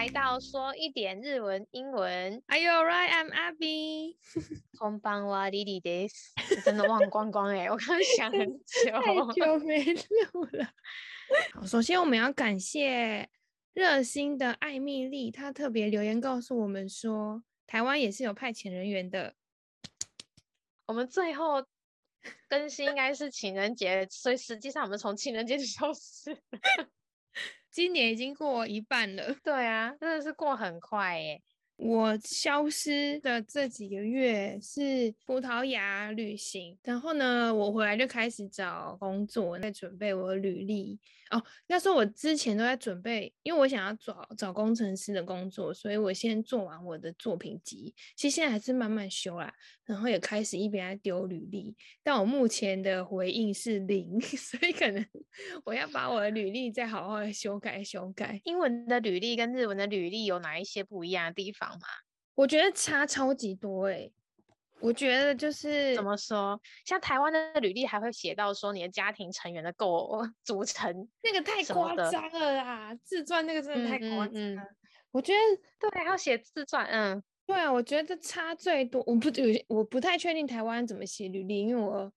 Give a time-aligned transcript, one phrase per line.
[0.00, 2.42] 来到说一点日文、英文。
[2.46, 3.10] Are you alright?
[3.10, 4.16] I'm Abby。
[4.78, 6.08] 空邦哇，莉莉的，
[6.64, 7.66] 真的忘光光哎！
[7.66, 9.84] 我刚刚想很久，太久没
[10.32, 10.70] 录了。
[11.52, 13.28] 好，首先我们要感谢
[13.74, 19.34] 热心的艾米丽，她特别留言告诉我们说，台湾也是有派遣人员的。
[20.88, 21.62] 我们最后
[22.48, 26.88] 更新应该是情人节，所以实际上我们从情人节就消失了。
[27.70, 29.34] 今年已经过一半了。
[29.42, 31.40] 对啊，真的是过很快耶。
[31.76, 40.98] 我消失的这几个月是葡萄牙旅行，然后呢，我回来就开始找工作，在准备我的履历。
[41.30, 47.94] 哦，那时候我之前都在准备，因为我想要找找工程师的工作，所以我先做完我的作品集。
[48.16, 49.52] 其实现在还是慢慢修啦，
[49.84, 55.06] 然后也开始一边在丢履历，但我目前的回应是零， 所以可能
[55.64, 58.40] 我要把我的履历再好好的修改修改。
[58.44, 61.86] 英文的履历跟日文的履历有哪一些不一样的地方吗？
[62.34, 64.12] 我觉得差超级多诶、
[64.80, 66.60] 我觉得就是怎么说？
[66.84, 70.10] 像台湾的履历还会写到说你的家庭成员的构
[70.42, 74.62] 组成，那个太夸张了啦，自传那个真的太嗯夸张嗯嗯了。
[75.12, 75.38] 我觉得
[75.78, 79.02] 对，还要写自传，嗯，对啊，我觉得差最多。
[79.06, 82.12] 我不有我不太确定台湾怎么写履历，因为我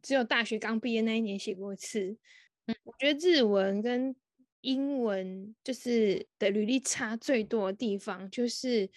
[0.00, 2.16] 只有大学刚毕业那一年写过一次。
[2.66, 4.14] 嗯，我觉得日文跟
[4.60, 8.88] 英文就是的履历差最多的地方，就是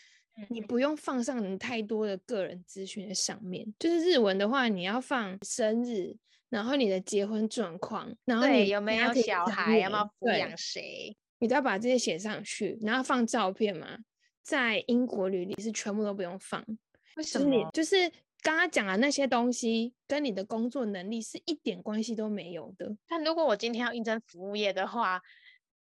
[0.50, 3.74] 你嗯不用放上你太多的个人资讯在上面。
[3.78, 6.16] 就是日文的话，你要放生日，
[6.50, 11.16] 然后你的结婚状况，然后，你有没有小孩，有没有抚养谁？
[11.40, 14.00] 你都要把这些写上去，然后放照片嘛。
[14.42, 16.66] 在英国履历是全部都不用放，
[17.18, 17.70] 为什么？
[17.72, 18.10] 就是
[18.42, 22.98] 刚刚讲的那些东西，跟你的工作能力是一点关系都没有的。
[23.08, 25.22] 但如果我今天要应征服务业的话，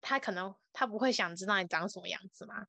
[0.00, 2.64] 他可能他不会想知道你长什么样子吗？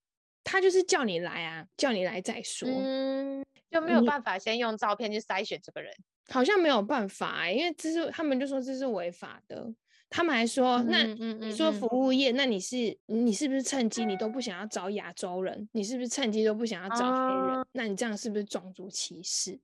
[0.46, 5.92] 他就是叫你来啊，叫你来再说，嗯，就没有办法先用照片去筛选这个人。
[6.30, 9.74] 好像没有办法、欸，因为这是他们就说这是违法的。
[10.10, 15.68] 他们还说，那你说服务业，那你是你是不是趁机你都不想要找亚洲人？
[15.74, 17.58] 你是不是趁机都不想要找黑人？
[17.58, 19.60] 哦那你这样是不是种族歧视？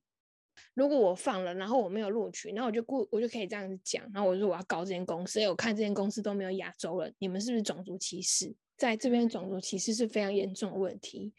[0.74, 8.54] 如果我放了，然后我没有录取，然后我就故我就可以这样子讲，然后我说我要告这间公司，我看这间公司都没有亚洲人，你们是不是种族歧视？
[8.82, 11.32] 在这边种族歧视是非常严重的问题。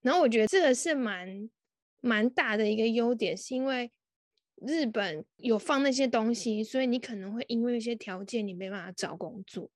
[0.00, 1.50] 然后我觉得这个是蛮
[2.00, 3.92] 蛮大的一个优点，是因为
[4.66, 9.70] 日本有放那些东西，所以你可能会因为一些条件你没办法找工作，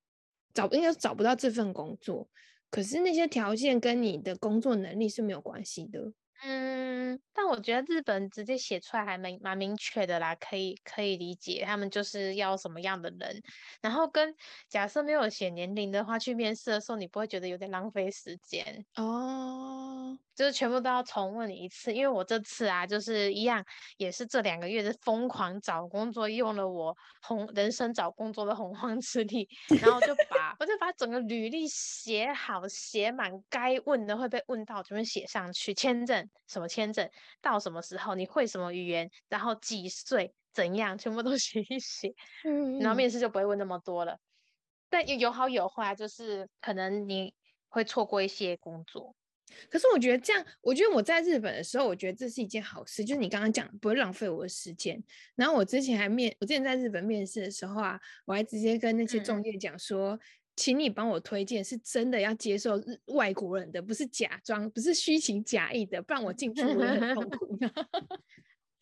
[0.54, 2.26] 找应该找不到这份工作。
[2.70, 6.12] 可是那些条件跟你的工作能力是没有关系的。
[6.42, 13.42] 嗯，但我觉得日本直接写出来还蛮蛮明确的啦，可以可以理解他们就是要什么样的人，
[13.82, 14.34] 然后跟
[14.68, 21.92] 假设没有写年龄的话，去面试的时候你不会觉得有点浪费时间，哦，就是全部都要重问你一次。
[21.92, 23.62] 因为我这次啊，就是一样，
[23.98, 29.46] 也是这两个月的疯狂找工作，用了我洪人生找工作的洪荒之力，
[29.82, 36.29] 然后就把我就把整个履历写好写满，该问的会被问到，全部写上去，签证。
[36.46, 37.08] 什么签证
[37.40, 38.14] 到什么时候？
[38.14, 39.10] 你会什么语言？
[39.28, 40.32] 然后几岁？
[40.52, 40.98] 怎样？
[40.98, 42.12] 全部都 写一写，
[42.44, 44.18] 嗯然后面试就不会问那么多了。
[44.88, 47.32] 但有有好有坏，就是可能你
[47.68, 49.14] 会错过一些工作。
[49.68, 55.00] 可是我觉得这样，我觉得我在日本的时候，我觉得这是一件好事，就是你刚刚讲不会浪费我的时间。
[55.36, 60.18] 然后我之前还面，我之前在日本面试的时候啊，我还直接跟那些嗯中介讲说，
[60.56, 67.58] 请你帮我推荐是真的要接受日外国人的，不是假装，不是虚情假意的，不然我进去我也很痛苦。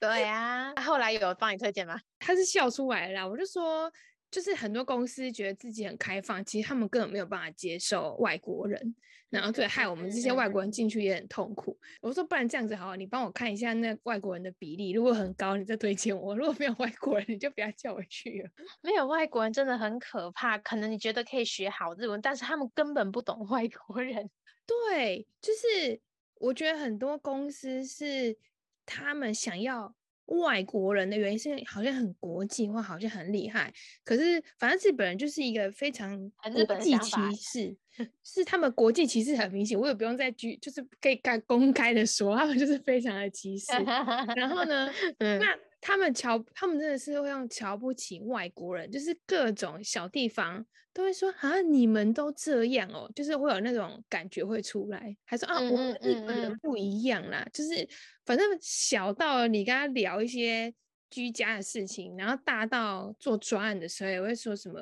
[0.01, 2.01] 对啊，后来有帮你推荐吗？
[2.19, 3.93] 他是笑出来了啦，我就说，
[4.31, 8.95] 就是很多公司觉得自己很开放，其实他们根本没有办法接受外国人，
[9.31, 11.79] 然后对害我们这些外国人进去也很痛苦。
[12.01, 18.51] 我说，不然这样子好了，你帮我看一下那外国人的比例，如果很高，你再推荐我；如果没有外国人，你就不要叫我去了。
[18.83, 24.31] 没有外国人真的很可怕，可能你觉得可以学好日文，但是他们根本不懂外国人。
[24.91, 26.01] 对，就是
[26.35, 28.37] 我觉得很多公司是
[28.85, 29.95] 他们想要
[30.29, 33.73] 外国人的原因是好像很国际化，好像很厉害。
[34.05, 36.17] 可是反正日本人就是一个非常
[36.55, 37.77] 日国际歧视，
[38.23, 43.67] 是他们国际歧视很明显，我也不用再举，就是可以干公开的说，他们就是非常的歧视。
[44.37, 56.59] 然后呢，嗯那他们瞧，他们真的是会用瞧不起外国人，就是各种小地方都会说啊，你们都这样哦，就是会有那种感觉会出来，还说啊，嗯我们日本人嗯。
[56.61, 57.89] 不一样啦，就是
[58.27, 60.75] 反正小到你跟他聊一些
[61.11, 64.79] 居家的事情，然后大到做专案的时候，也会说什么，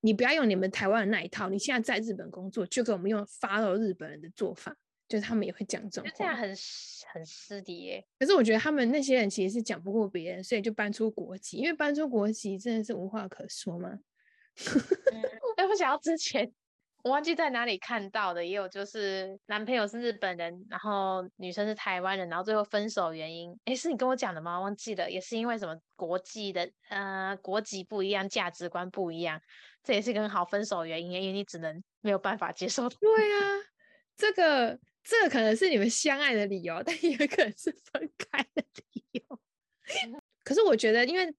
[0.00, 4.74] 你不要用你们台湾的那一套，你现在在日本工作，就给我们用 follow 日本人的做法，
[5.08, 6.36] 就是他们也会讲这种就这样。
[6.36, 6.48] 很
[7.12, 8.06] 很失礼耶。
[8.18, 13.98] 可是我觉得他们那些人其实是讲不过别人，所以就搬出国籍，因为搬出国籍真的是无话可说嘛。
[15.12, 15.22] 嗯，
[15.56, 16.52] 哎，我想要之前
[17.04, 24.60] 我忘记在哪里看到的，也有就是男朋友是日本人，然后女生是台湾人，然后最后分手原因，哎，是你跟我讲的吗？
[24.60, 29.40] 忘记了，也是因为什么国际的呃国籍不一样，价值观不一样，
[29.84, 32.88] 这也是一个很好分手的原因，因为你只能没有办法接受。
[32.88, 32.98] 对
[33.32, 33.62] 啊，
[34.16, 39.40] 这个这个可能是你们相爱的理由，但也有可能是分开的理由。
[40.44, 41.34] 可是我觉得，因为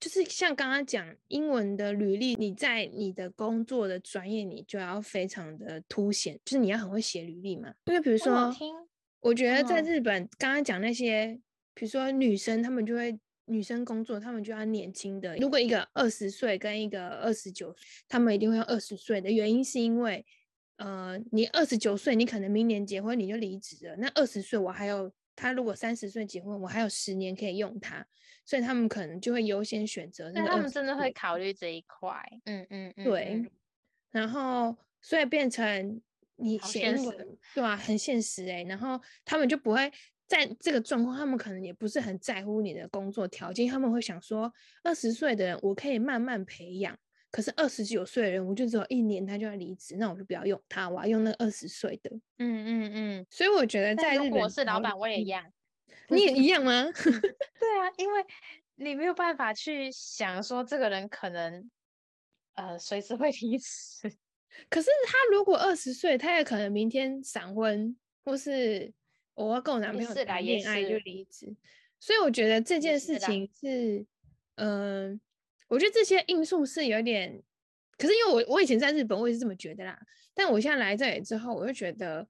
[0.00, 7.74] 就是像刚刚讲英文的履历，你在你的工作的专业，你就要非常的凸显，就是你要很会写履历嘛。
[7.86, 8.74] 因为比如说，听，
[9.20, 11.38] 我觉得在嗯日本，刚刚讲那些，
[11.72, 15.36] 比如说女生，她们就会女生工作，她们就要年轻的。
[15.36, 20.24] 如果一个二十岁跟一个二十九岁，他们一定会用二十岁的原因是因为，
[20.76, 28.04] 呃，你二十九岁，你可能明年结婚你就离职了，那二十岁我还有他如果三十岁结婚，我还有十年可以用他，
[28.44, 32.12] 所以他们可能就会优先选择那个20他们真的会考虑这一块，
[32.44, 33.50] 嗯嗯嗯，对嗯，
[34.10, 36.00] 然后所以变成
[36.36, 39.92] 你好现实写英文，对啊，很现实哎、然后他们就不会
[40.26, 46.98] 在这个状况，他们可能也不是很在乎你的工作条件，他们会想说，二十岁的人我可以慢慢培养，
[47.34, 52.08] 可是二十九岁的人我就只有一年他就要离职，那我就不要用他，我要用那二十岁的。
[52.38, 53.26] 嗯嗯嗯。
[53.28, 55.52] 所以我觉得在日本但如果我是老找板，我也嗯一样。
[56.10, 56.84] 你也一样吗？
[57.58, 58.24] 对啊，因为
[58.76, 61.68] 你没有办法去想说这个人可能
[62.54, 64.16] 呃随时会离职。
[64.70, 68.92] 可是他如果二十岁，他也可能明天闪婚，或是
[69.34, 71.52] 我要跟我男朋友谈也是啦也恋爱就离职。
[71.98, 74.06] 所以我觉得这件事情是，
[74.54, 75.20] 嗯、
[75.68, 77.42] 我觉得这些因素是有点，
[77.96, 79.98] 可是因为我我以前在日本，我也是这么觉得啦。
[80.34, 82.26] 但我现在来这里之后，我就觉得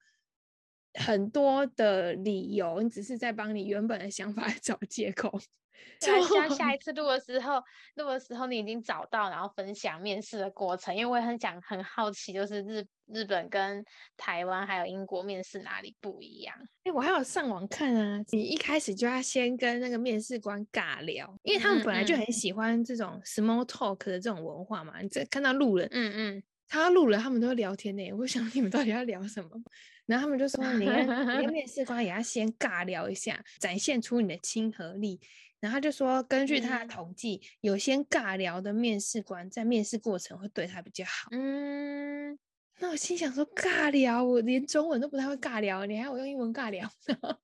[0.95, 5.41] 很多的理由，你只是在帮你原本的想法 找借口。
[6.01, 7.63] 对啊，像就下一 次录的时候，
[7.97, 13.85] 录的时候你已经找到，然后分享面试的过程，因为我也很想很好奇，就是日日本跟
[14.17, 16.55] 台湾还有英国面试哪里不一样？
[16.85, 25.01] 哎、我还有上网看啊，你一开始就要先跟那个面试官尬聊，因为他们嗯本来就嗯很喜欢这种 small talk 的这种文化嘛。
[25.01, 28.13] 你这看到路人，嗯嗯，看到路人，他们都会聊天呢。
[28.13, 29.51] 我想你们到底要聊什么？
[30.07, 35.19] 然后他们就说，你跟你跟 面试官也要先尬聊一下，展现出你的亲和力。
[35.65, 41.31] 然后他就说，根据他的嗯统计，有些尬聊的面试官在面试过程会对他比较好。
[41.31, 42.39] 嗯，
[42.81, 46.87] 那我心想说，尬聊，我连中文都不太会尬聊，你还要我用英文尬聊？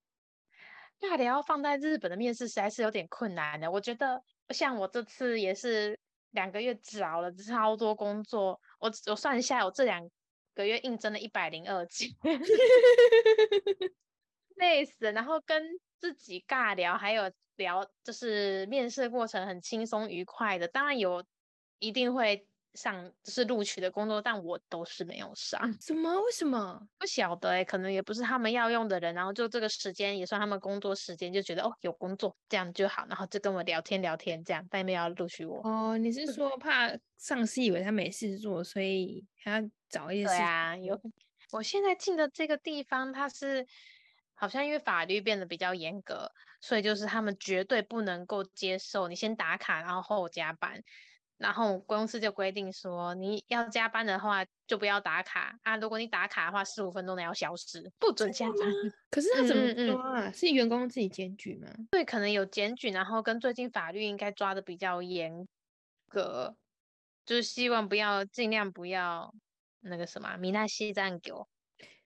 [1.00, 3.70] 尬聊放在日本的面试实在是有点困难的。
[3.70, 5.98] 我觉得像我这次也是
[6.32, 10.06] 两个月找了超多工作，我我算一下，我这两
[10.54, 12.10] 个月应征了一百零二件，
[14.56, 15.12] 累死了。
[15.12, 15.62] 然后跟
[15.98, 21.22] 自己尬聊，还有聊就是面试过程很轻松愉快的，当然有
[21.78, 25.60] 一定会上就是录取的工作，但我都是没有上。
[25.80, 26.20] 什么？
[26.22, 26.80] 为什么？
[26.98, 35.60] 不晓得哎、可能也不是他们要用的人，然后就这个时间也算他们工作时间，就觉得哦有工作这样就好，然后就跟我聊天聊天这样，但没有要录取我。
[35.68, 40.98] 哦，你是说怕上司以为他没事做，所以他要找一些事对啊，有。
[41.52, 43.66] 我现在进的这个地方，它是
[44.34, 50.82] 好像因为法律变得比较严格，所以就是他们绝对不能够接受你先打卡，然后后加班。
[51.38, 58.56] 然后公司就规定说，你要加班的话就不要打卡啊，如果你打卡的话，十五分钟内要消失，不准加班。
[59.10, 60.32] 可是他怎么嗯嗯嗯抓啊？
[60.32, 61.66] 是员工自己检举吗？
[61.92, 65.48] 对，可能有检举，然后跟最近法律应该抓的比较严
[66.08, 66.54] 格，
[67.24, 69.34] 就是希望不要尽量不要
[69.80, 71.48] 那个什么米纳西站给我。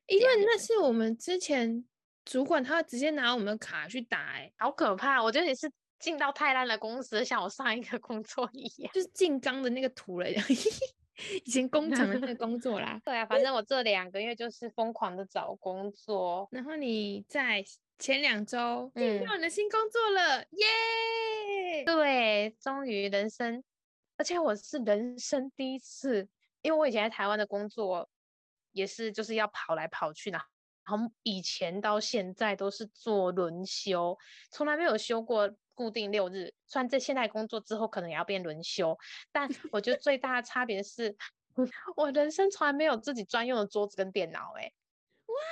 [0.06, 1.84] 因为那是我们之前
[2.24, 5.22] 主管他直接拿我们的卡去打、欸，好可怕！
[5.22, 8.92] 我觉得你是进到太烂的公司，像我上一个工作一样。
[8.92, 10.28] 就是进缸的那个土了，
[11.44, 13.00] 以前工厂的那个工作啦。
[13.04, 16.48] 对啊，反正我这两个月就是疯狂的找工作。
[16.50, 17.62] 然后你在
[17.98, 21.84] 前两周进嗯到你的新工作了，耶！
[21.84, 23.62] 对，终于人生，
[24.16, 26.26] 而且我是人生第一次，
[26.62, 28.08] 因为我以前在台湾的工作
[28.72, 30.40] 也是就是要跑来跑去，然
[30.86, 34.16] 后以前到现在都是做轮休，
[34.50, 36.52] 从来没有休过固定六日。
[36.66, 38.96] 虽然在现在工作之后可能也要变轮休，
[39.32, 41.16] 但 我觉得最大的差别是，
[41.96, 44.72] 我人生从来没有自己专用的桌子跟电脑、欸，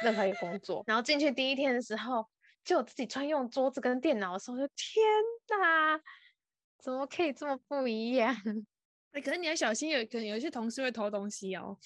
[0.03, 0.85] 任何一个工作。
[0.87, 2.29] 然后进去第一天的时候，
[2.65, 5.05] 就有自己专用桌子跟电脑的时候，就天
[5.59, 6.01] 哪！
[6.79, 8.37] 怎么可以这么不一样？
[9.13, 11.79] 哎，可是你要小心，有可能有些同事会偷东西哦。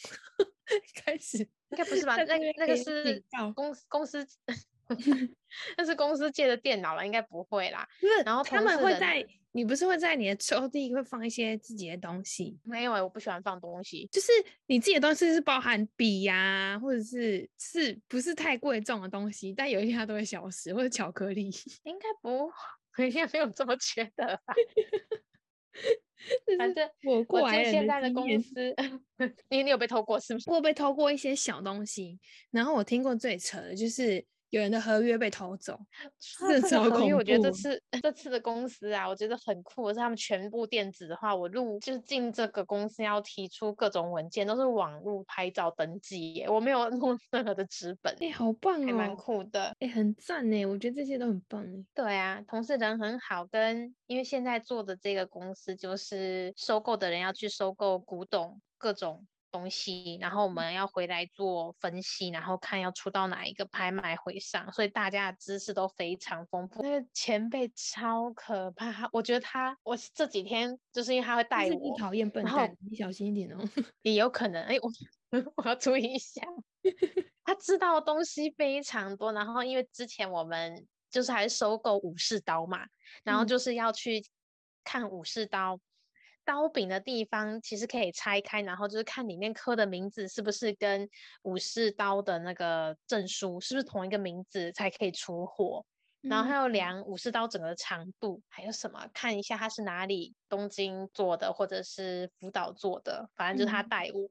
[0.94, 2.16] 开始应该不是吧？
[2.16, 3.22] 那那个是
[3.54, 4.26] 公司公司，
[5.76, 7.88] 那是公司借的电脑了，应该不会啦。
[8.00, 12.58] 不是，然后他们会在你不是会在你的抽屉会放一些自己的东西？
[12.62, 14.06] 没有，我不喜欢放东西。
[14.12, 14.30] 就是
[14.66, 19.52] 你自己的东西是包含笔呀，或者是是不是太贵重的东西？
[19.52, 21.50] 但有一天它都会消失，或者巧克力。
[21.84, 22.52] 应该不，
[23.02, 24.54] 应该没有这么缺德吧？
[26.58, 28.74] 反正我过来现在的公司，
[29.50, 30.50] 你你有被偷过是不是？
[30.50, 32.18] 我被偷过一些小东西，
[32.50, 34.24] 然后我听过最扯的就是。
[34.56, 35.78] 有人的合约被偷走，
[36.48, 37.16] 这超恐怖！
[37.16, 48.16] 我觉得这次这次的公司啊，我觉得很酷，是他们全部电子的话，我入就是进这个公司要提出各种文件，都是网络拍照登记耶，我没有弄 任何的纸本。
[48.20, 51.84] 哎，好棒哦，还蛮酷的，哎，很赞呢，我觉得这些都很棒哎。
[51.94, 59.26] 对啊，同事人很好，跟因为现在做的这个公司就是收购的人要去收购古董各种。
[59.50, 66.82] 东西，然后我们要回来做分析，然后看要出到哪一个拍卖会上，所以大家的知识都非常丰富。
[66.82, 73.58] 那个前辈超可怕，我觉得他，我这几天就是因为他会带我，讨厌笨蛋，你小心一点哦。
[74.02, 74.90] 也有可能，哎，我
[75.56, 76.42] 我要注意一下。
[77.44, 82.86] 他知道的东西非常多，然后因为之前我们就是还收购武士刀嘛，
[83.22, 84.24] 然后就是要去
[84.84, 85.78] 看武士刀。
[86.46, 91.06] 刀柄的地方其实可以拆开，然后就是看里面刻的名字是不是跟
[91.42, 95.84] 武士刀的那个证书是不是同一个名字才可以出货。
[96.22, 104.28] 然后还有量武士刀整个长度，还有什么看一下它是哪里东京做的或者是福岛做的，反正就是他带我。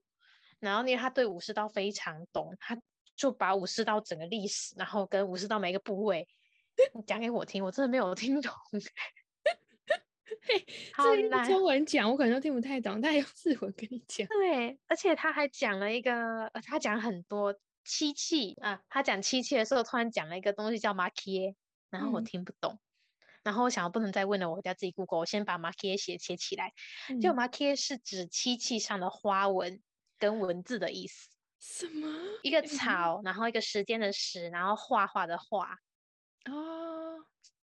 [0.60, 2.78] 然后因为他对武士刀非常懂，他
[3.16, 6.28] 就把武士刀整个历史，然后跟武士刀每一个部位
[7.06, 8.52] 讲给我听，我真的没有听懂。
[10.98, 14.28] 这用中文讲我可能都听不太懂，但用日文跟你讲。
[14.28, 21.56] 对，而且他还讲了一个，他讲很多漆器啊，他讲漆器的时候突然讲了一个东西叫 markie，
[21.90, 22.80] 然后我听不懂，
[23.44, 26.74] 然后我想不能再问了，我要自己 Google，我先把 markie 写写起来。
[27.22, 29.82] 就 markie 是指漆器上的花纹
[30.18, 31.30] 跟文字的意思。
[31.60, 32.08] 什么？
[32.44, 35.78] 一个草，然后一个时间的时，然后画画的画。
[36.46, 37.26] 哦。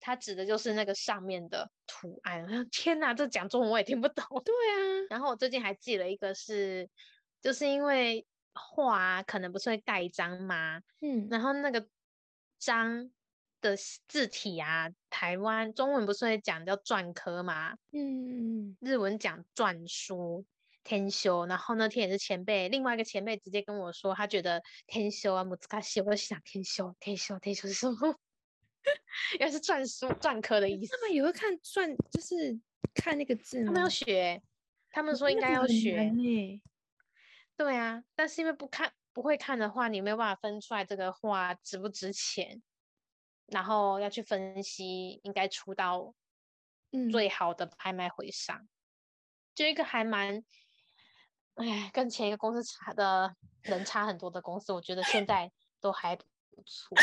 [0.08, 2.46] 它指的就是那个上面的图案。
[2.72, 4.24] 天哪，这讲中文我也听不懂。
[4.42, 6.88] 对啊，然后我最近还记了一个，是
[7.42, 10.80] 就是因为画可能不是会盖章吗？
[11.02, 11.86] 嗯，然后那个
[12.58, 13.10] 章
[13.60, 13.76] 的
[14.08, 17.76] 字体啊，台湾中文不是会讲叫篆刻吗？
[17.92, 20.46] 嗯，日文讲篆书
[20.84, 21.44] 天修。
[21.44, 28.16] 然后那天也是前辈，另外一个前辈直接跟我说，他觉得天修啊，木子卡西，我就想天修，天修，天修是什么？
[29.38, 30.92] 原来是篆书、篆刻的意思。
[30.92, 32.58] 他们也会看篆，就是
[32.94, 33.64] 看那个字。
[33.64, 34.42] 他们要学，
[34.90, 36.10] 他们说应该要学。
[37.56, 42.62] 对啊，但是因为不看、不会看的话，你没有办法分出来这个画值不值钱。
[43.46, 46.14] 然后要去分析，应该出到
[47.10, 48.68] 最好的拍卖会上。
[49.54, 50.44] 就一个还蛮，
[51.54, 56.94] 哎，跟前一个公司差的人差很多的公司，我觉得现在都还不错。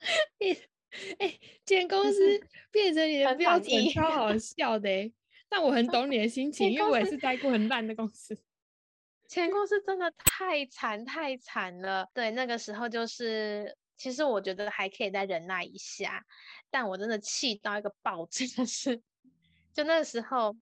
[1.18, 2.40] 哎，前公司
[2.70, 5.12] 变成你的标准，超好 笑的。
[5.48, 8.38] 但我很懂你的心情，因为我也是待过很烂的公司。
[9.28, 12.08] 前公司真的太惨太惨了。
[12.12, 16.24] 对，那个时候就是，其实我觉得还可以再忍耐一下，
[16.70, 19.00] 但我真的气到一个爆，真的是。
[19.72, 20.56] 就那个时候，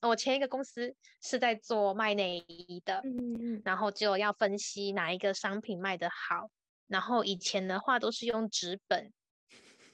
[0.00, 6.50] 我前一个公司是在做卖内衣的，嗯嗯，然后就要分析哪一个商品卖得好，
[6.86, 9.12] 然后以前的话都是用纸本。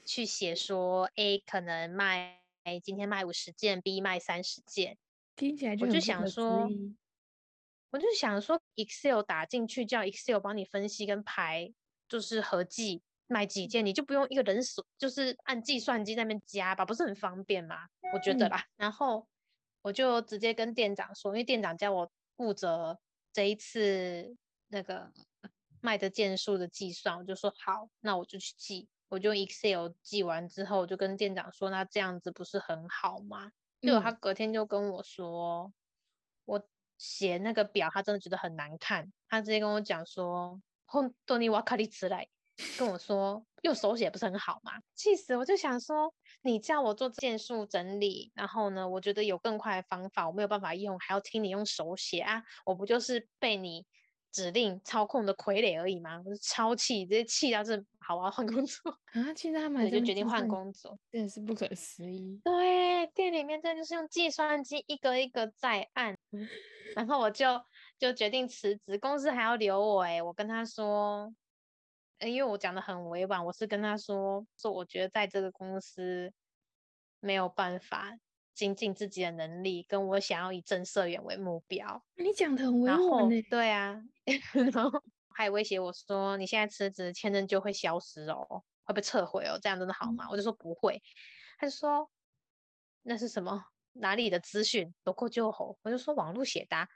[0.07, 4.99] 去写说 A 可能卖，哎，今天卖五十件，B 卖三十件，
[5.37, 6.69] 听起来我就想说，
[7.91, 11.73] 我就想说，Excel 打进去叫 Excel 帮你分析跟排，
[12.09, 17.87] 就是合计卖几件，你就不用一个人手，就是按计算机那边加吧，不是很方便吗？
[18.13, 18.67] 我觉得啦。
[18.77, 19.29] 然后
[19.83, 22.99] 我就直接跟店长说，因为店长叫我负责
[23.33, 24.35] 这一次
[24.69, 25.13] 那个
[25.81, 28.89] 卖的件数的计算，我就说好，那我就去记。
[29.09, 33.51] 我就 Excel 记完之后，我就跟店长说：“那这样子不是很好吗？”
[33.83, 35.73] 结果他隔天就跟我说
[36.47, 36.63] ：“我
[36.97, 39.13] 写那个表，他真的觉得很难看。
[39.29, 42.29] 他直接跟我讲说：‘后多尼瓦卡利茨来’，
[42.79, 44.75] 跟我说用手写不是很好吗？
[44.95, 45.37] 气死！
[45.37, 52.45] 我就想说，你叫我做件数整理，然后呢，我觉得有更快的方法，我没有办法用，还要听你用手写啊！
[52.65, 53.85] 我不就是被你
[54.33, 56.23] 指令操控的傀儡而已吗？
[56.25, 59.35] 我是超气，直接气到是，好，我要换工作 啊！
[59.35, 62.41] 现在他们我就决定换工作，真的是不可思议。
[62.45, 66.17] 对，店里面真的就是用计算机一个一个在按，
[66.95, 67.61] 然后我就
[67.99, 71.33] 就决定辞职，公司还要留我哎，我跟他说，
[72.21, 76.33] 因为我讲的很委婉，我是跟他说说，我觉得在这个公司
[77.21, 78.17] 没有办法。
[78.61, 82.05] 精进自己的能力，跟我想要以正社员为目标。
[82.17, 83.41] 你讲的很委婉呢。
[83.49, 83.99] 对啊，
[84.75, 91.03] 然后还威胁我说：“你现在辞职，签证就会消失哦，会被撤回哦，这样真的好吗？”我就说不会。
[91.59, 92.11] 他就说
[93.01, 93.65] ：“那是什么？
[93.95, 94.95] 哪里的资讯？
[95.03, 96.87] 都够就好。”我就说：“网络写的。”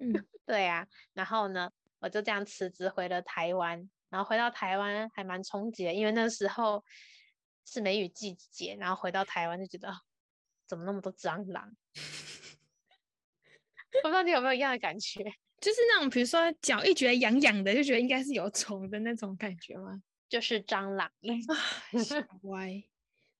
[0.00, 0.10] 嗯，
[0.44, 0.84] 对啊。
[1.12, 1.70] 然后呢，
[2.00, 3.88] 我就这样辞职回了台湾。
[4.10, 6.84] 然后回到台湾还蛮冲击的，因为那时候
[7.64, 8.76] 是梅雨季节。
[8.80, 9.88] 然后回到台湾就觉得。
[10.66, 11.74] 怎么那么多蟑螂？
[14.02, 15.24] 我不知道你有没有一样的感觉，
[15.60, 20.02] 就是那种比如说脚一觉得痒痒的，就觉得应该是有虫的那种感觉吗？
[20.28, 21.08] 就是蟑螂，
[22.42, 22.82] 歪，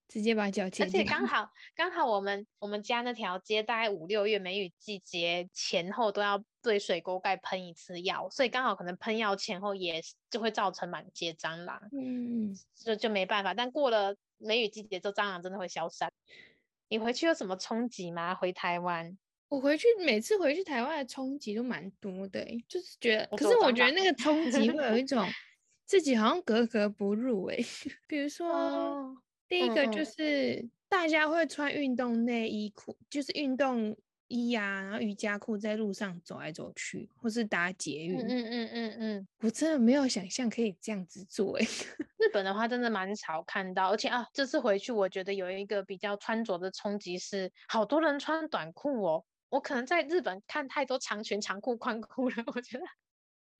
[0.08, 11.82] 直接把脚剪而且刚好刚好我们我们家那条街大概五六月梅雨季节前后都要对水沟盖喷一次药，所以刚好可能喷药前后也就会造成满街蟑螂。
[11.90, 13.52] 嗯，就就没办法。
[13.52, 16.12] 但过了梅雨季节之后，蟑螂真的会消散。
[16.88, 18.34] 你回去有什么冲击吗？
[18.34, 19.16] 回台湾，
[19.48, 25.26] 我回去每次回去台湾的冲击都蛮多的，就是觉得，可是我觉得那个冲击会有一 种
[25.84, 27.56] 自己好像格格不入哎。
[28.06, 29.16] 比如说，
[29.48, 33.96] 第一个就是大家会穿运动内衣裤，就是运动。
[34.28, 38.18] 衣呀，然后瑜伽裤在路上走来走去，或是搭捷运。
[38.18, 41.64] 嗯嗯嗯嗯我真的没有想象可以这样子做哎。
[42.18, 49.24] 日本的话真的蛮少看到，而且啊，这次回去我觉得有一个比较穿着的冲击是，好多人穿短裤哦。
[49.48, 52.84] 我可能在日本看太多长裙、长裤、宽裤了，我觉得。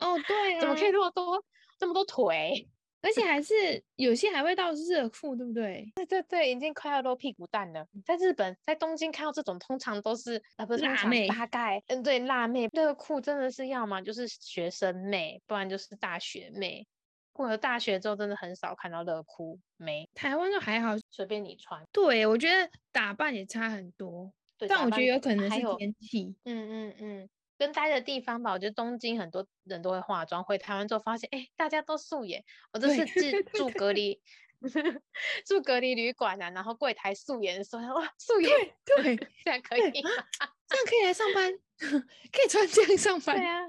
[0.00, 1.44] 哦，对，啊怎么可以那么多
[1.78, 2.68] 这么多腿？
[3.06, 5.88] 而且还是有些还会到热裤，对不对？
[5.94, 7.86] 对对对，已经快要露屁股蛋了。
[8.04, 16.84] 在日本，在东京看到这种，通常都是啊，不是辣妹，大概嗯，对，辣妹热裤真的是要么就是学生妹，不然就是大学妹。
[17.32, 20.08] 过了大学之后，真的很少看到热裤没。
[20.14, 21.80] 台湾就还好，随便你穿。
[21.92, 24.32] 对，我觉得打扮也差很多，
[24.66, 26.34] 但我觉得有可能是天气。
[26.44, 27.28] 嗯嗯嗯。
[27.58, 32.44] 跟待的地方吧，我觉得东京很多人都会化妆，回台湾之后发现，哎，大家都素颜。
[32.72, 34.20] 我这是住住隔离，
[35.46, 38.50] 住隔离旅馆啊，然后柜台素颜，说哇，素颜，
[38.84, 43.36] 对， 这样可以，这样可以来上班， 可以穿这样上班。
[43.36, 43.60] 对啊，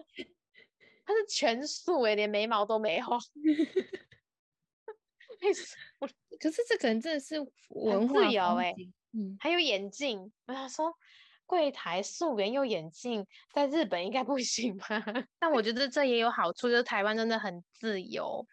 [1.05, 3.05] 他是全素诶，连眉毛都没有。
[6.39, 7.35] 可是这可能真的是
[7.69, 8.75] 文化由哎，
[9.13, 10.93] 嗯，还有眼镜，我想说。
[11.47, 15.03] 柜台素颜又眼镜，在日本应该不行吧？
[15.39, 18.45] 但我觉得这也有好处，就是台湾真的很自由。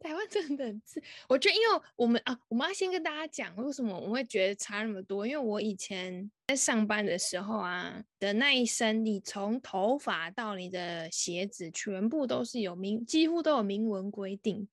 [0.00, 5.26] 台湾真的很自，我觉得因为我们啊，我们要先跟大家讲为什么我会觉得差那么多。
[5.26, 14.68] 因为我以前在上班的时候啊，的那一身，你从头发到你的鞋子，全部都是有明，几乎都有明文规定，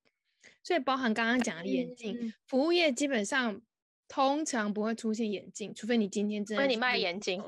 [0.64, 3.60] 所以包含刚刚讲的眼镜，服务业基本上。
[4.08, 6.64] 通常不会出现眼镜，除非你今天真的。
[6.66, 7.44] 除非你卖眼镜。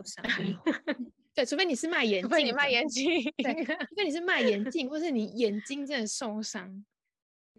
[1.34, 2.30] 对，除非你是卖 眼镜。
[2.30, 3.24] 除非你卖眼镜。
[3.38, 6.84] 对，除非你是卖眼镜，或是你眼睛真的受伤。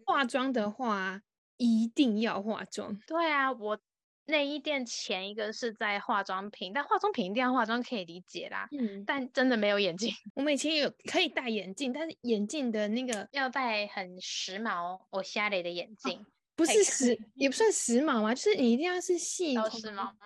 [0.05, 1.21] 化妆的话，
[1.57, 2.99] 一定要化妆。
[3.07, 3.79] 对啊，我
[4.25, 8.67] 内衣店前一个是在化妆品，但化妆品一定要化妆可以理解啦。
[8.71, 9.05] 嗯。
[9.05, 10.13] 但真的没有眼镜。
[10.35, 16.25] 我们以前有可以戴眼镜，但是眼镜的那个要戴很时髦、我瞎雷的眼镜。
[16.59, 20.17] 不是时也不算时髦嘛，就是你一定要是细框，时髦吗？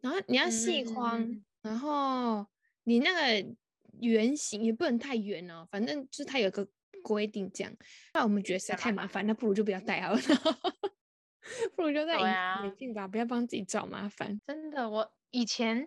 [0.00, 2.46] 然后你要细框，然后
[2.84, 3.54] 你那个
[4.00, 6.66] 圆形也不能太圆哦，反正就是它有个
[7.02, 7.70] 规定这样。
[8.14, 10.20] 那我们觉得实在太麻烦，那不如就不要戴好了，
[11.76, 14.40] 不如就戴眼镜吧，不要帮自己找麻烦。
[14.46, 15.86] 真的，我以前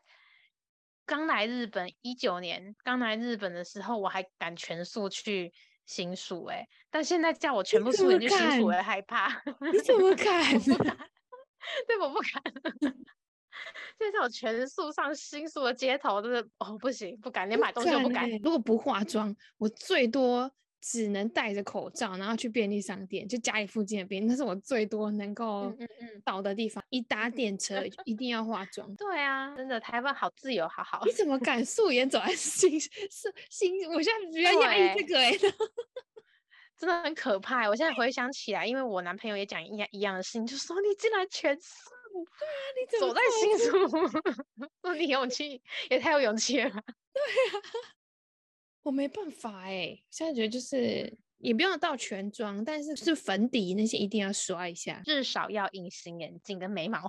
[1.08, 5.52] 刚来日本一九年刚来日本的时候，我还敢全速去。
[5.88, 9.30] 新宿哎，但现在叫我全部素颜去新宿，我害怕。
[9.74, 10.60] 你怎么敢？
[11.88, 12.44] 对，我不敢。
[13.98, 18.30] 现在我全速上新宿的街头，真的哦不行，不敢，连买东西都不敢。
[18.44, 20.52] 如果不化妆，我最多。
[20.80, 25.74] 只能戴着口罩，然后去便利商店，就家里附近的便利，那是我最多能够
[26.24, 26.84] 到的地方。
[26.90, 28.96] 一搭电车一定要化妆。
[28.96, 31.02] 对啊，真的台湾好自由，好好。
[31.06, 33.90] 你怎么敢素颜走在新 是新？
[33.92, 35.32] 我现在比较压抑这个哎，
[36.78, 37.68] 真的很可怕。
[37.68, 41.90] 我现在回想起来，因为我男朋友也讲一样一样的事情，就说你竟然全素。
[42.40, 43.72] 对啊，你怎么走在新宿？
[44.82, 46.70] 说你勇气也太有勇气了。
[46.70, 46.84] 对啊。
[48.88, 57.00] 我没办法哎，现在觉得就是也不用到全妆，但是是粉底那些一定要刷一下，至少要隐形眼镜跟眉毛。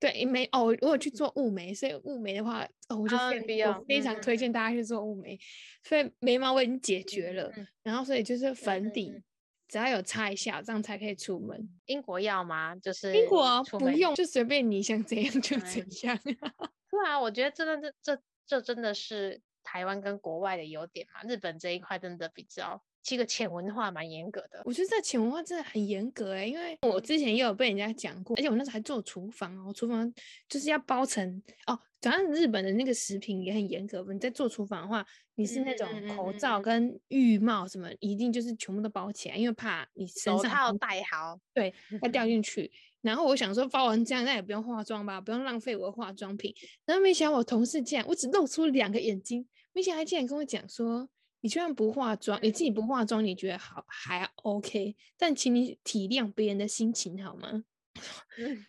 [0.00, 5.38] 对，眉哦，我有去做雾眉，所以雾眉的话，哦，我就非我非常推荐大家去做雾眉。
[5.84, 7.52] 所以眉毛我已经解决了，
[7.84, 9.22] 然后所以就是粉底，
[9.68, 11.70] 只要有擦一下，这样才可以出门。
[11.86, 12.74] 英国要吗？
[12.74, 16.18] 就是英国不用，就随便你想怎样就怎样。
[16.90, 21.22] 对啊，我觉得真的这这这真的是台湾跟国外的优点嘛。
[21.22, 22.82] 日本这一块真的比较。
[23.02, 30.12] 这个潜文化蛮严格的，我觉得这潜文化真的很严格哎，因为我之前也有被人家讲过，而且我那时候还做厨房哦，厨房
[30.48, 42.70] 就是要包成哦，反正日本的那个食品也很严格，你在做厨房的话，你是那种口罩跟浴帽什么，一定就是全部都包起来，因为怕你身上套戴好，对，要掉进去。
[43.00, 46.54] 然后我想说包完这样，那也不用化妆吧，不用浪费我的化妆品。
[46.86, 51.08] 然后没想到我同事竟然，我只露出两个眼睛，没想到他竟然跟我讲说。
[51.42, 57.64] 你居然不化妆，你自己不化妆，你觉得好还 OK，但请你体谅别人的心情好吗？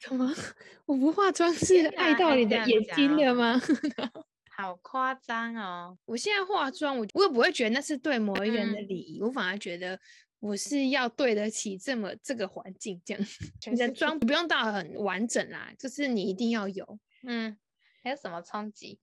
[0.02, 0.30] 怎么？
[0.86, 3.62] 我不化妆是爱到你的眼睛了吗？
[4.56, 5.98] 好夸张哦！
[6.06, 10.00] 我现在化妆，我我也不会觉得那是对某一个人的礼仪，我反而觉得
[10.40, 13.24] 我是要对得起这么这个环境这样。
[13.72, 17.00] 你的妆不用到很完整啦，就是你一定要有。
[17.26, 17.58] 嗯，
[18.04, 19.00] 还有什么冲击？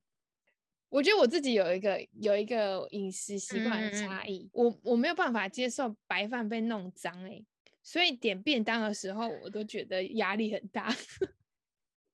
[0.90, 7.42] 我觉得我自己有一个有一个饮食习惯的差异，我我没有办法接受白饭被弄脏哎，
[7.82, 10.88] 所以点便当的时候我都觉得压力很大。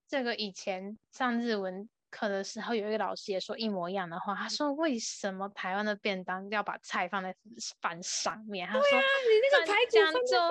[0.07, 7.35] 这个以前上日文课的时候，有一个老师也说一模一样的话，他说为什么台湾的便当要把菜放在
[7.81, 8.69] 饭上面？
[8.69, 10.49] 他说你那个排骨放在饭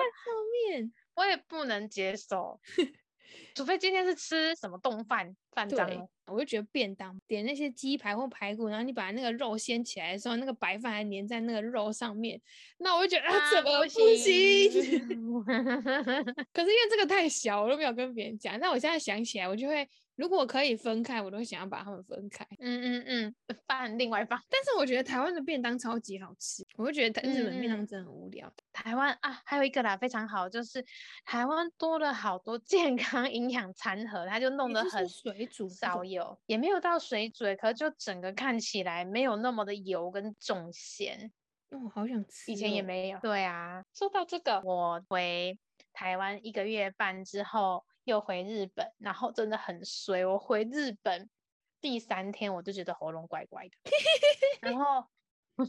[0.68, 2.60] 面，我也不能接受。
[3.54, 12.40] 除非今天是吃什么冻饭饭脏了，我就觉得便当点那些鸡排或排骨，然后你把那个肉掀起来的时候，那个白饭还粘在那个肉上面，
[12.78, 14.00] 那我就觉得啊怎么不行？
[16.52, 18.58] 可是因为这个太小，我都没有跟别人讲。
[18.60, 19.88] 那我现在想起来，我就会。
[20.16, 22.42] 如果可以分开，我都想要把它们分开。
[22.58, 23.34] 嗯嗯嗯，
[23.66, 24.42] 饭另外放。
[24.48, 28.50] 但是我觉得台湾的便当超级好吃，我就觉得日本便当真的很无聊。
[28.76, 30.84] 台湾啊，还有一个啦，非常好，就是
[31.24, 41.32] 台湾多了好多 健康营养餐盒，它就弄得很水煮少油，也没有到水煮，可就整个看起来没有那么的油跟重咸。
[41.70, 42.52] 哦，好想吃。
[42.52, 43.18] 以前也没有。
[43.20, 45.58] 对啊，说到这个，我回
[45.92, 47.84] 台湾一个月半之后。
[48.06, 50.24] 又回日本，然后真的很衰。
[50.24, 51.28] 我回日本
[51.80, 53.72] 第三天，我就觉得喉咙怪怪的。
[54.62, 55.08] 然后
[55.56, 55.64] 一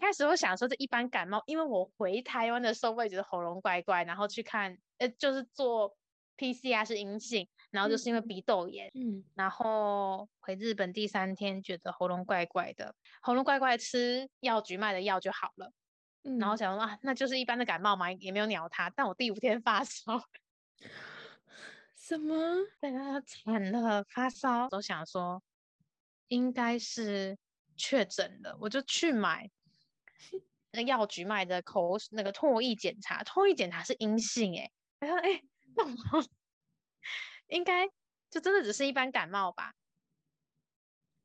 [0.00, 5.96] 开始我想说这一般感冒，因为我回台湾的时候我也觉得喉咙怪怪，然后去看，呃，就是做
[6.36, 8.90] PCR 是阴性，然后就是因为鼻窦炎。
[8.94, 9.22] 嗯。
[9.34, 15.72] 然后回日本第三天，觉得喉咙怪怪的，喉咙怪怪，吃药局卖的药就好了。
[16.24, 16.38] 嗯。
[16.38, 18.90] 然后想说啊，那就是一般的感冒嘛，也没有鸟他。
[18.90, 20.02] 但我第五天发烧。
[21.94, 22.34] 什么？
[22.80, 25.40] 对啊，惨了，发烧，都想说
[26.28, 27.36] 应该是
[27.76, 29.48] 确诊了，我就去买
[30.72, 35.42] 那药局卖的口那个唾液检查，唾液检查是阴性，哎， 然后哎，
[35.76, 36.24] 那我
[37.48, 37.88] 应该
[38.30, 39.74] 就真的只是一般感冒吧？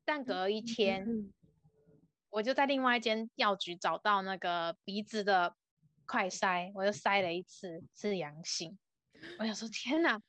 [0.04, 1.32] 但隔一天，
[2.30, 5.56] 我就在另外一间药局找到那个鼻子的
[6.06, 8.78] 快筛，我又筛了一次，是阳性。
[9.38, 10.20] 我想说，天哪！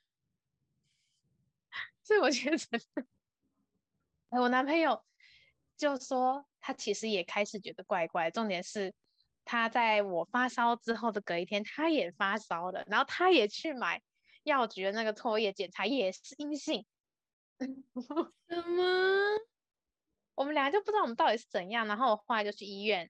[2.03, 2.57] 所以我觉得，
[4.29, 5.03] 我男朋友
[5.75, 8.29] 就说他其实也开始觉得怪怪。
[8.29, 8.93] 重点是
[9.45, 14.01] 他在我发烧之后的隔一天，他也发烧了，然后他也去买
[14.43, 16.85] 药局的那个唾液检查，也是阴性。
[17.57, 18.83] 什么？
[20.35, 21.87] 我们俩就不知道我们到底是怎样。
[21.87, 23.09] 然后我后来就去医院。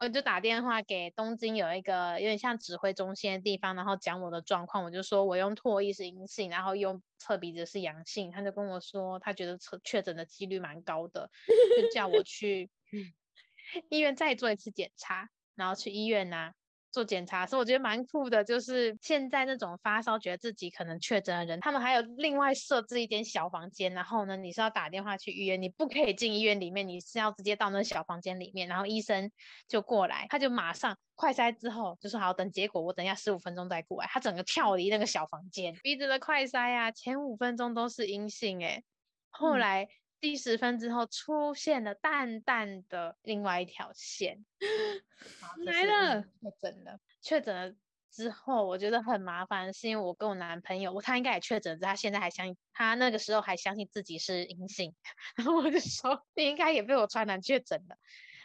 [0.00, 11.30] 我就打电话给东京有一个有点像指挥中心的地方，然后讲我的状况，我就说我用唾液是阴性，然后用测鼻子是阳性，他就跟我说他觉得测确诊的几率蛮高的，
[11.78, 12.70] 就叫我去
[13.90, 16.54] 医院再做一次检查，然后去医院拿。
[16.92, 18.42] 做检查，所以我觉得蛮酷的。
[18.42, 29.30] 就是现在那种发烧，觉得自己可能确诊的人，他们还有另外设置一间小房间，然后呢，你是要打电话去预约，你不可以进医院里面，你是要直接到那小房间里面，然后医生
[29.68, 34.08] 就过来，他就马上快筛之后就说好等结果，我等一下十五分钟再过来。
[34.08, 38.82] 他整个跳离那个小房间，鼻子的快筛啊，前五分钟都是阴性，诶，
[39.30, 39.88] 后来。
[40.20, 44.44] 第十分之后出现了淡淡的另外一条线，
[45.64, 47.00] 来了，确诊了。
[47.22, 47.74] 确诊了
[48.10, 54.94] 之后，我觉得很麻烦，是因为我跟我男朋友，他应该也确诊，他现在还相信，他那个时候还相信自己是阴性，
[55.36, 57.96] 然后我就说你应该也被我传染确诊了。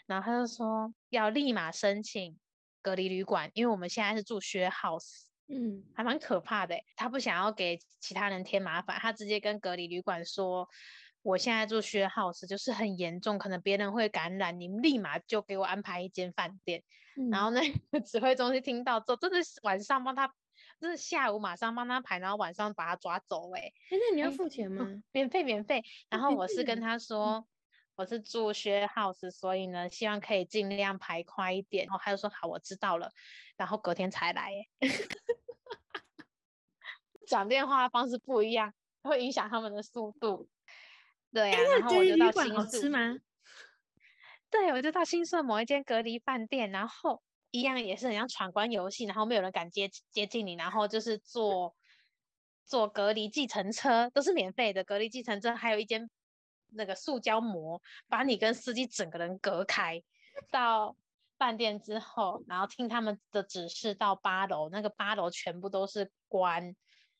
[0.05, 2.37] 然后他就说要立马申请
[2.81, 6.85] 隔离旅馆，因为我们现在是住 share house，嗯，还蛮可怕的欸。
[6.95, 10.69] 他不想要给其他人添麻烦，他直接跟隔离旅馆说，
[11.25, 16.83] 我现在住 share house 就是很严重，可能别人会感染，你立马就给我安排一间饭店。
[17.31, 20.31] 然后那个指挥中心听到之后，真的是晚上帮他，
[20.79, 23.59] 真的下午马上帮他排，然后晚上把他抓走、欸。
[23.59, 24.85] 哎，那你要哎付钱吗？
[25.11, 25.83] 免费免费。
[26.09, 27.47] 然后我是跟的他说，
[27.95, 31.87] 我是住 share house，所以呢，希望可以尽量排快一点。
[31.87, 33.09] 然后他就说好，我知道了。
[33.57, 34.67] 然后隔天才来耶，
[37.25, 40.47] 讲电话方式不一样，会影响他们的速度。
[41.35, 43.17] 对呀、然后我就到旅馆好吃吗？
[44.49, 47.21] 对，我就到新宿某一间隔离饭店，然后
[47.51, 51.75] 一样也是很像闯关游戏，然后没有人敢接接近你，然后就是坐
[52.63, 56.09] 坐隔离计程车，都是免费的隔离计程车，还有一间
[56.69, 60.01] 那个塑胶膜把你跟司机整个人隔开。
[60.49, 60.95] 到
[61.37, 66.73] 饭店之后，然后听他们的指示到八楼，那个八楼全部都是关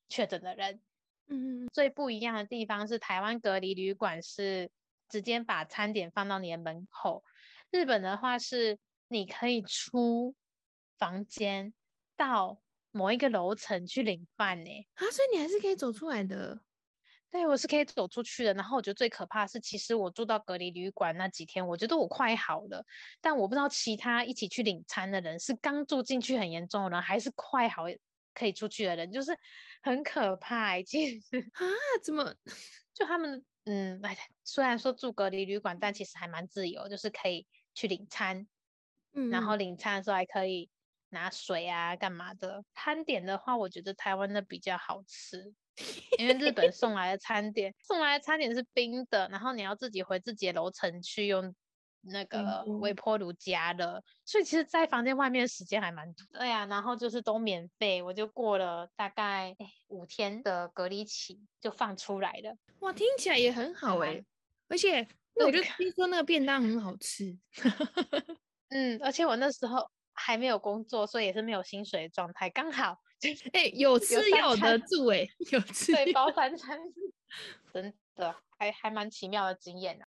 [0.08, 0.80] 确诊的人，
[1.28, 4.70] 嗯，最不一样的地方是，台湾隔离旅馆是
[5.10, 7.24] 直接把餐点放到你的门口，
[7.72, 10.36] 日本的话是你可以出
[10.98, 11.74] 房间
[12.16, 12.62] 到
[12.92, 14.70] 某一个楼层去领饭呢。
[14.94, 16.62] 啊，所以你还是可以走出来的。
[17.32, 18.54] 对，我是可以走出去的。
[18.54, 22.86] 然后我觉得最可怕的是，其实我住到隔离旅馆那几天，我觉得我快好了，
[23.20, 27.90] 但我不知道其他一起去领餐的人是刚住进去很严重的人，还是快好
[28.36, 29.36] 可以出去的人，就是
[29.82, 30.84] 很可怕欸。
[30.84, 31.66] 其实啊，
[32.04, 32.36] 怎么？
[32.94, 38.48] 就他们，嗯，哎，虽然说住隔离旅馆，但其实还蛮自由，就是可以去领餐，
[39.14, 40.70] 嗯，然后领餐的时候还可以
[41.10, 42.64] 拿水啊，干嘛的。
[42.74, 45.54] 餐点的话，我觉得台湾的比较好吃，
[46.18, 51.54] 因为日本送来的餐点，送来的餐点是冰的，然后你要自己回自己的楼层去用
[52.08, 56.26] 那个微波炉加热，所以其实，在房间外面的时间还蛮多。
[56.32, 62.56] 对呀、然后就是都免费，我就过了大概哎五天的隔离期就放出来了。
[62.80, 64.26] 哇，听起来也很好哎、蛮
[64.70, 67.38] 而且 那我就个听说那个便当很好吃。
[68.70, 76.78] 嗯，而且我那时候还没有工作，所以也是没有薪水的状态，刚好 就是哎、有吃有得住哎、有吃对包三餐，
[77.74, 80.06] 真的还还蛮奇妙的经验啊。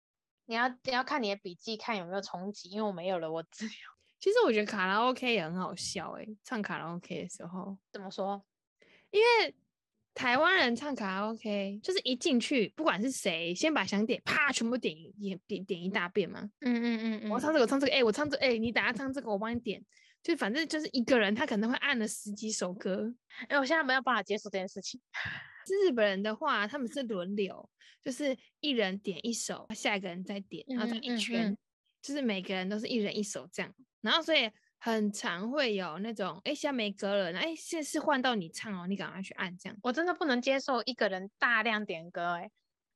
[0.45, 3.71] 你要你要看你的笔记，看有没有重启，因为我没有了，我只有
[4.19, 8.43] 其实我觉得卡拉 OK 也很好笑哎、唱卡拉 OK 的时候，怎么说？
[9.11, 9.55] 因为
[10.13, 16.41] 台湾人唱卡拉 OK 就是一进去，不管是谁，先把想点啪全部点一点点点一大遍嘛。
[16.61, 19.83] 嗯嗯嗯我唱这个，我唱这个，哎、我唱这，哎、你等下唱这个，我帮你点。
[20.25, 23.13] 就反正就是一个人，他可能会按了十几首歌。
[23.47, 24.99] 哎、我现在没有办法接受这件事情。
[25.67, 27.69] 是日本人的话，他们是轮流，
[28.01, 31.57] 就是一人点一首，下一个人再点，然后再一圈，嗯
[32.01, 33.71] 就是每个人都是一人一首这样。
[34.01, 39.77] 然后所以很常会有那种，哎，现在没歌了，哎，现在是换到你唱哦，你赶快去按这样。
[39.83, 42.49] 我真的不能接受一个人大量点歌、哎，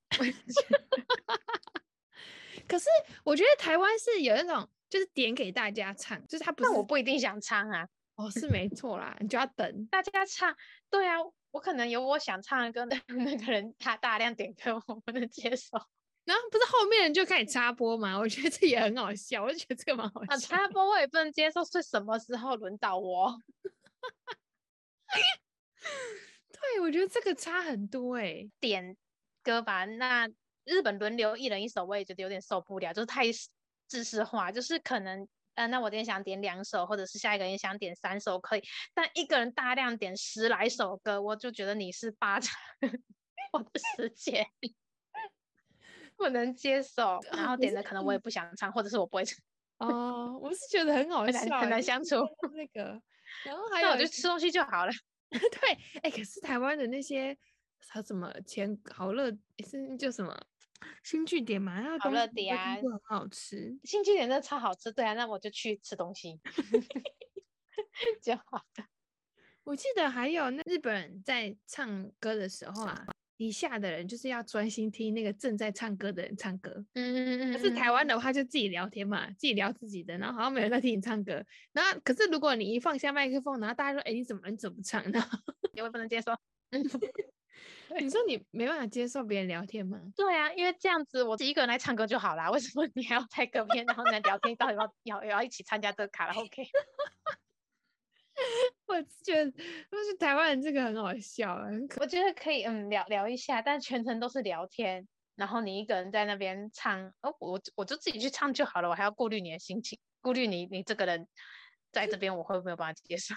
[2.68, 2.86] 可是
[3.24, 7.88] 我觉得台湾是有那种，就是点给大家唱，就是他不是那我不一定想唱啊。
[8.16, 9.86] 哦，是没错啦，你就要等。
[9.86, 10.54] 大家唱，
[10.90, 11.16] 对啊，
[11.52, 15.78] 我可能有我想唱的歌，但 那个人他大量点歌，我不能接受。
[16.26, 20.58] 然后不是后面人就开始插播嘛，我觉得这也很好笑，我就觉得这个蛮好啊，笑。
[20.58, 23.42] 插播我也不能接受，是什么时候轮到我？
[26.52, 28.98] 对，我觉得这个差很多哎、点
[29.42, 30.30] 歌吧，那
[30.66, 33.24] 日本轮流一人一首，我也觉得有点受不了，就是太
[33.90, 42.54] 制式化，就是可能，呃，那我今天想点两首，或者是下一个人想点三首可以，但一个人大量点十来首歌，我就觉得你是霸占
[43.52, 44.46] 我的时间，
[46.16, 47.20] 不能接受。
[47.32, 49.38] 然后点的可能我也不想唱，或者是我不会唱，
[49.80, 52.16] 哦，我是觉得很好笑欸，很难相处。
[52.54, 53.02] 那个，
[53.44, 54.92] 然后还有一我就吃东西就好了。
[55.32, 57.38] 对，哎、可是台湾的那些
[57.88, 60.36] 还有什么前好乐诶是叫什么
[61.04, 63.78] 新据点嘛，那个好乐迪啊说很好吃。
[63.84, 66.40] 新据点真的超好吃，对啊，那我就去吃东西
[68.22, 68.86] 就好了。
[69.64, 73.06] 我记得还有那日本人在唱歌的时候啊，
[73.38, 76.72] 底下的人就是要专心听那个正在唱歌的人唱歌。
[76.94, 81.46] 嗯嗯嗯可是台湾的话就自己聊天嘛，自己聊自己的，然后好像没有人在听你唱歌。
[81.72, 85.38] 然后可是如果你一放下麦克风，然后大家说：“哎、你怎么你怎么唱？”然后
[85.74, 86.32] 我也不能接受。
[88.00, 90.00] 你说你没办法接受别人聊天吗？
[90.16, 94.56] 对啊，因为这样子我自己一个人来唱歌就好啦， 为什么你还要在隔壁，然后来聊天？
[94.56, 96.64] 到底要要要一起参加这个卡拉 OK？
[98.88, 111.28] 我是觉得，就是台湾人这个很好笑，很可我觉得可以，嗯，聊聊一下，但全程都是聊天，然后你一个人在那边唱，哦，我我就自己去唱就好了，我还要顾虑你的心情，顾虑你你这个人
[111.92, 113.36] 在这边我会不会有办法接受？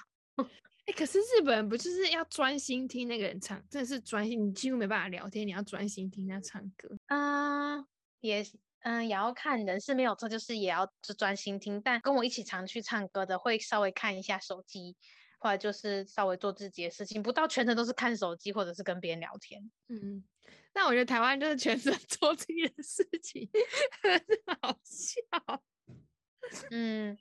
[0.87, 6.97] 哎，可是日本人不就是要专心听那个人唱，真的是专心，你几乎没办法聊天，你要专心听他唱歌。
[7.07, 7.79] 啊，
[8.21, 8.45] 也
[8.81, 14.97] 嗯也要看人是没有错，就是也要就专心听，但跟我一起常去唱歌的会稍微看一下手机，
[15.39, 19.71] 或者就是稍微做自己的事情，不到全程都是看手机或者是跟别人聊天。
[19.89, 20.25] 嗯，
[20.75, 23.49] 那我觉得台湾就是全程 做自己的事情，
[24.03, 24.21] 很
[24.61, 25.63] 好笑。
[26.71, 27.17] 嗯。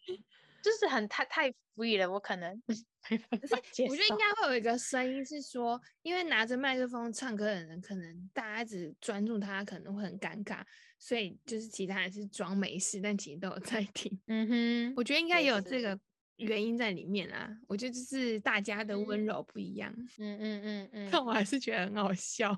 [0.63, 2.61] 就是很太太 free 了，我可能
[3.01, 10.63] 可是我觉得应该会有一个声音是说，因为拿着麦克风唱歌的人，可能大家只专注他，可能会很尴尬，
[10.99, 14.19] 所以就是其他人是装没事，但其实都有在听。
[14.27, 15.99] 嗯哼，我觉得应该也有这个
[16.37, 17.49] 原因在里面啊。
[17.67, 19.91] 我觉得就是大家的温柔不一样。
[20.17, 22.55] 嗯嗯嗯嗯， 但我还是觉得很好笑。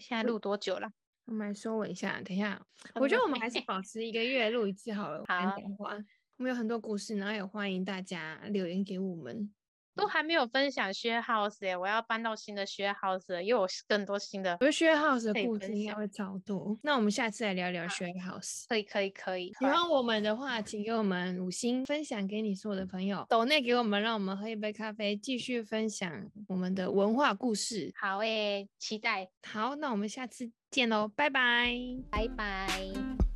[0.00, 0.90] 现在录多久了？
[1.26, 2.60] 我们来收尾一下，等一下。
[2.94, 5.24] 我觉得我们还是保持一个月录一次好了。
[5.28, 5.56] 好。
[6.42, 9.48] 我们有很多故事，然后也欢迎大家留言给我们。
[9.94, 14.54] 都还没有分享 share house 哎，我要搬到新的 share house，又有更多新的。
[14.54, 16.76] 我觉得 share house 的故事应该会超多。
[16.82, 18.64] 那我们下次来聊聊 share house。
[18.68, 19.52] 可以可以可以。
[19.60, 23.24] 喜欢我们的话，请给我们五星分享给你所有的朋友。
[23.28, 27.92] 抖内给我们，让我们喝一杯咖啡，继续分享我们的文化故事。
[27.94, 29.30] 好诶，期待。
[29.44, 31.72] 好，那我们下次见喽，拜拜，
[32.10, 33.31] 拜拜。